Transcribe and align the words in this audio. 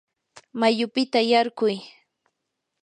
mayupita 0.59 1.19
yarquy. 1.31 1.75